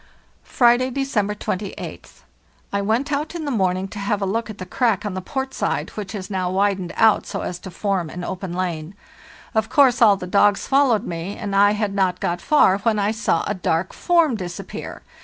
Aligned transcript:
"Friday, 0.41 0.89
December 0.89 1.35
28th. 1.35 2.21
I 2.73 2.81
went 2.81 3.11
out 3.11 3.35
in 3.35 3.45
the 3.45 3.51
morning 3.51 3.87
to 3.89 3.99
have 3.99 4.19
a 4.19 4.25
look 4.25 4.49
at 4.49 4.57
the 4.57 4.65
crack 4.65 5.05
on 5.05 5.13
the 5.13 5.21
port 5.21 5.53
side 5.53 5.91
which 5.91 6.13
has 6.13 6.27
now 6.27 6.49
widened 6.49 6.91
out 6.97 7.27
so 7.27 7.41
as 7.41 7.59
to 7.59 7.69
form 7.69 8.09
an 8.09 8.23
open 8.23 8.51
lane. 8.51 8.95
Of 9.53 9.65
38 9.65 9.75
FARTHEST 9.75 9.75
NORTH 9.75 9.75
course, 9.75 10.01
all 10.01 10.17
the 10.17 10.25
dogs 10.25 10.67
followed 10.67 11.05
me, 11.05 11.37
and 11.37 11.55
I 11.55 11.73
had 11.73 11.93
not 11.93 12.19
got 12.19 12.41
far 12.41 12.79
when 12.79 12.97
I 12.97 13.11
saw 13.11 13.43
a 13.45 13.53
dark 13.53 13.93
form 13.93 14.35
disappear. 14.35 15.03